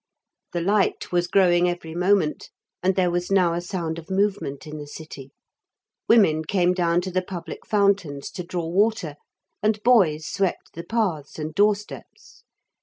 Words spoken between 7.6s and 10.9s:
fountains to draw water, and boys swept the